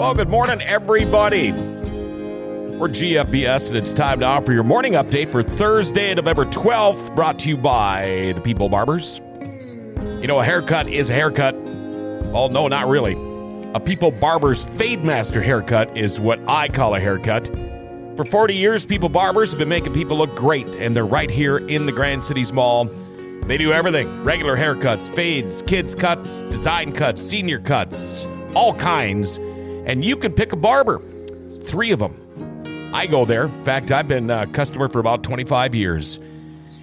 [0.00, 1.52] Well, good morning, everybody.
[1.52, 7.38] We're GFBS, and it's time to offer your morning update for Thursday, November 12th, brought
[7.40, 9.18] to you by the People Barbers.
[9.18, 11.54] You know, a haircut is a haircut.
[11.54, 13.12] Well, no, not really.
[13.74, 17.46] A People Barber's Fade Master haircut is what I call a haircut.
[18.16, 21.58] For 40 years, People Barbers have been making people look great, and they're right here
[21.58, 22.86] in the Grand Cities Mall.
[23.44, 29.38] They do everything regular haircuts, fades, kids' cuts, design cuts, senior cuts, all kinds.
[29.86, 31.00] And you can pick a barber,
[31.64, 32.16] three of them.
[32.92, 33.44] I go there.
[33.44, 36.18] In fact, I've been a customer for about 25 years.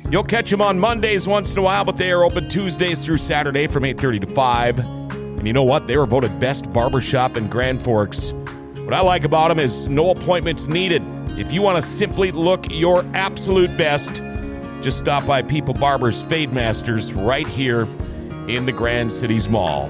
[0.10, 3.18] You'll catch them on Mondays once in a while, but they are open Tuesdays through
[3.18, 4.80] Saturday from 8:30 to 5.
[4.80, 5.86] And you know what?
[5.86, 8.34] They were voted best barbershop in Grand Forks.
[8.86, 11.04] What I like about them is no appointments needed.
[11.38, 14.24] If you want to simply look your absolute best,
[14.82, 17.82] just stop by People Barbers Fade Masters right here
[18.48, 19.90] in the Grand Cities Mall.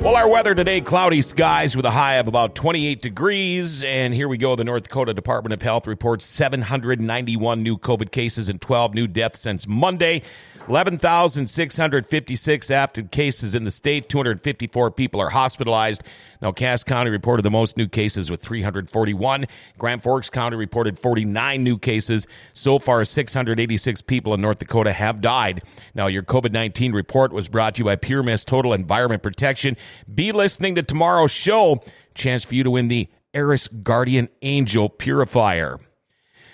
[0.00, 3.82] Well, our weather today cloudy skies with a high of about 28 degrees.
[3.82, 4.56] And here we go.
[4.56, 9.40] The North Dakota Department of Health reports 791 new COVID cases and 12 new deaths
[9.40, 10.22] since Monday.
[10.68, 14.08] 11,656 active cases in the state.
[14.08, 16.02] 254 people are hospitalized.
[16.42, 19.46] Now, Cass County reported the most new cases with 341.
[19.78, 22.26] Grand Forks County reported 49 new cases.
[22.54, 25.62] So far, 686 people in North Dakota have died.
[25.94, 29.76] Now, your COVID 19 report was brought to you by Pure Total Environment Protection.
[30.12, 31.82] Be listening to tomorrow's show.
[32.14, 35.78] Chance for you to win the Eris Guardian Angel Purifier.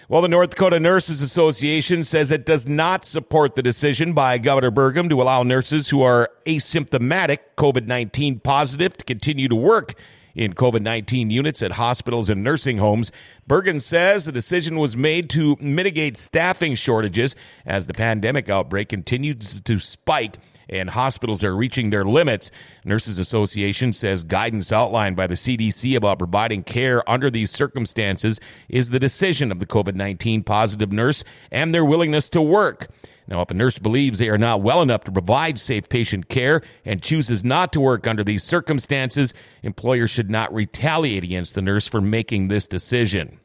[0.08, 4.70] Well, the North Dakota Nurses Association says it does not support the decision by Governor
[4.70, 9.94] Burgum to allow nurses who are asymptomatic COVID 19 positive to continue to work
[10.36, 13.10] in COVID 19 units at hospitals and nursing homes.
[13.48, 17.34] Burgum says the decision was made to mitigate staffing shortages
[17.64, 20.36] as the pandemic outbreak continues to spike
[20.68, 22.50] and hospitals are reaching their limits.
[22.84, 28.90] Nurses Association says guidance outlined by the CDC about providing care under these circumstances is
[28.90, 32.88] the decision of the COVID 19 positive nurse and their willingness to work.
[33.28, 36.62] Now, if a nurse believes they are not well enough to provide safe patient care
[36.84, 41.88] and chooses not to work under these circumstances, employers should not retaliate against the nurse
[41.88, 43.40] for making this decision.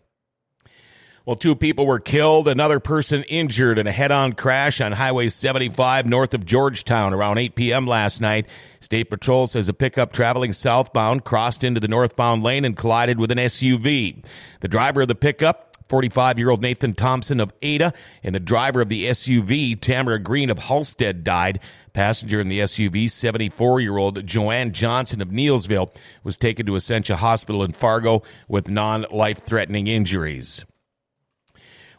[1.23, 5.29] Well, two people were killed, another person injured in a head on crash on Highway
[5.29, 7.85] 75 north of Georgetown around 8 p.m.
[7.85, 8.49] last night.
[8.79, 13.29] State Patrol says a pickup traveling southbound crossed into the northbound lane and collided with
[13.29, 14.25] an SUV.
[14.61, 17.93] The driver of the pickup, 45 year old Nathan Thompson of Ada,
[18.23, 21.59] and the driver of the SUV, Tamara Green of Halstad, died.
[21.93, 27.17] Passenger in the SUV, 74 year old Joanne Johnson of Nielsville, was taken to Essentia
[27.17, 30.65] Hospital in Fargo with non life threatening injuries.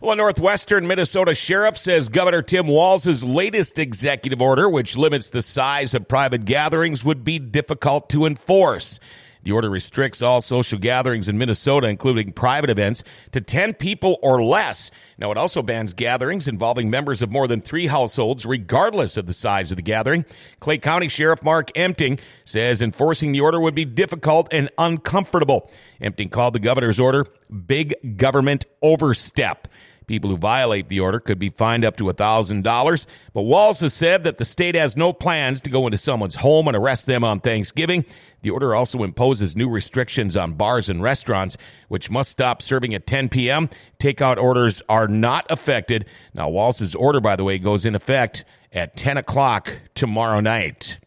[0.02, 5.94] Well, Northwestern Minnesota sheriff says Governor Tim Walz's latest executive order, which limits the size
[5.94, 8.98] of private gatherings, would be difficult to enforce.
[9.44, 14.42] The order restricts all social gatherings in Minnesota, including private events, to 10 people or
[14.42, 14.91] less.
[15.18, 19.32] Now, it also bans gatherings involving members of more than three households, regardless of the
[19.32, 20.24] size of the gathering.
[20.58, 25.70] Clay County Sheriff Mark Empting says enforcing the order would be difficult and uncomfortable.
[26.00, 27.24] Empting called the governor's order
[27.66, 29.68] big government overstep.
[30.12, 33.06] People who violate the order could be fined up to $1,000.
[33.32, 36.68] But Walz has said that the state has no plans to go into someone's home
[36.68, 38.04] and arrest them on Thanksgiving.
[38.42, 41.56] The order also imposes new restrictions on bars and restaurants,
[41.88, 43.70] which must stop serving at 10 p.m.
[43.98, 46.04] Takeout orders are not affected.
[46.34, 50.98] Now, Walz's order, by the way, goes in effect at 10 o'clock tomorrow night.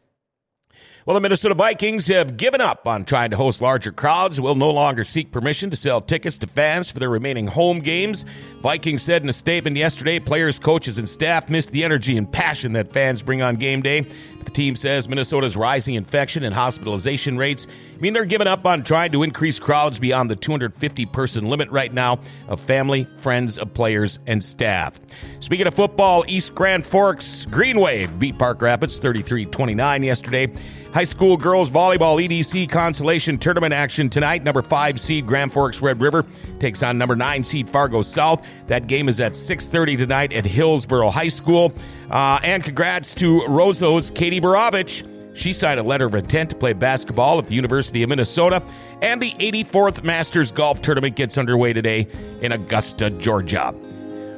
[1.05, 4.71] Well, the Minnesota Vikings have given up on trying to host larger crowds, will no
[4.71, 8.25] longer seek permission to sell tickets to fans for their remaining home games.
[8.63, 12.73] Vikings said in a statement yesterday players, coaches, and staff miss the energy and passion
[12.73, 14.03] that fans bring on game day.
[14.45, 17.67] The team says Minnesota's rising infection and hospitalization rates
[17.99, 21.91] mean they're giving up on trying to increase crowds beyond the 250 person limit right
[21.91, 24.99] now of family, friends of players, and staff.
[25.39, 30.51] Speaking of football, East Grand Forks Green Wave beat Park Rapids 33 29 yesterday.
[30.95, 34.45] High school girls volleyball EDC consolation tournament action tonight.
[34.45, 36.25] Number five seed Grand Forks Red River
[36.61, 38.47] takes on number nine seed Fargo South.
[38.67, 41.73] That game is at 6:30 tonight at Hillsboro High School.
[42.09, 45.07] Uh, and congrats to Roseau's Katie Borovich.
[45.33, 48.61] She signed a letter of intent to play basketball at the University of Minnesota.
[49.01, 52.05] And the 84th Masters Golf Tournament gets underway today
[52.41, 53.73] in Augusta, Georgia.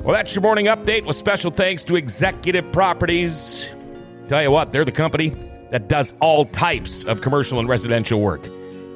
[0.04, 3.66] Well, that's your morning update with special thanks to Executive Properties.
[4.28, 5.30] Tell you what, they're the company
[5.72, 8.48] that does all types of commercial and residential work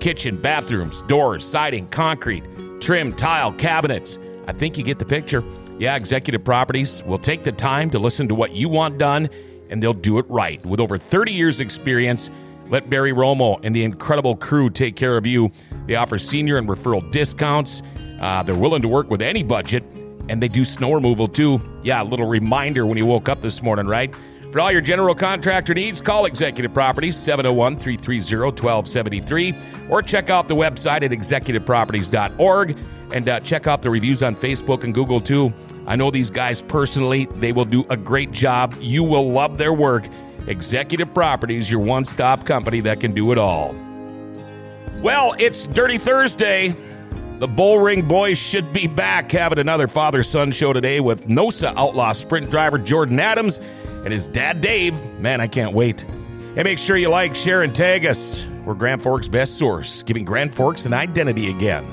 [0.01, 2.43] kitchen, bathrooms, doors, siding, concrete,
[2.79, 4.19] trim, tile, cabinets.
[4.47, 5.43] I think you get the picture.
[5.79, 9.29] Yeah, Executive Properties will take the time to listen to what you want done,
[9.71, 10.63] and they'll do it right.
[10.65, 12.29] With over 30 years' experience,
[12.67, 15.51] Let Barry Romo and the incredible crew take care of you.
[15.87, 17.81] They offer senior and referral discounts.
[18.19, 19.83] Uh, they're willing to work with any budget,
[20.29, 21.59] and they do snow removal too.
[21.83, 24.13] Yeah, a little reminder when you woke up this morning, right?
[24.51, 29.55] For all your general contractor needs, call Executive Properties 701 330 1273
[29.89, 32.77] or check out the website at executiveproperties.org
[33.13, 35.53] and uh, check out the reviews on Facebook and Google too.
[35.87, 38.75] I know these guys personally, they will do a great job.
[38.81, 40.05] You will love their work.
[40.47, 43.73] Executive Properties, your one stop company that can do it all.
[44.97, 46.75] Well, it's Dirty Thursday.
[47.39, 52.11] The Bullring Boys should be back having another father son show today with NOSA outlaw
[52.11, 53.59] sprint driver Jordan Adams
[54.03, 55.03] and his dad Dave.
[55.19, 56.03] Man, I can't wait.
[56.03, 58.45] And make sure you like, share, and tag us.
[58.65, 61.85] We're Grand Forks' best source, giving Grand Forks an identity again.